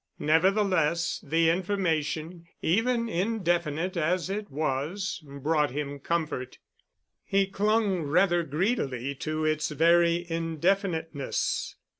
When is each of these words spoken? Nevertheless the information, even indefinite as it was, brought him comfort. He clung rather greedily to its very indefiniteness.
Nevertheless 0.17 1.19
the 1.23 1.51
information, 1.51 2.47
even 2.63 3.07
indefinite 3.07 3.95
as 3.95 4.31
it 4.31 4.49
was, 4.49 5.21
brought 5.23 5.69
him 5.69 5.99
comfort. 5.99 6.57
He 7.23 7.45
clung 7.45 8.01
rather 8.01 8.41
greedily 8.41 9.13
to 9.19 9.45
its 9.45 9.69
very 9.69 10.25
indefiniteness. 10.27 11.75